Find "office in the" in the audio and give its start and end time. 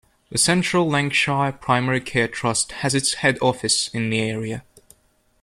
3.39-4.19